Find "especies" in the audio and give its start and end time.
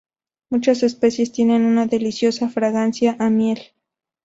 0.81-1.31